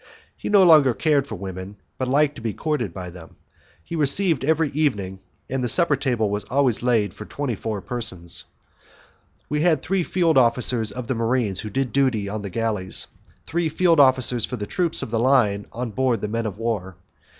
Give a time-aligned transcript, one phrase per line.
[0.35, 3.35] He no longer cared for women, but liked to be courted by them.
[3.83, 8.45] He received every evening, and the supper table was always laid for twenty four persons.
[9.47, 13.45] We had three field officers of the marines who did duty on the galleys, and
[13.45, 16.95] three field officers for the troops of the line on board the men of war.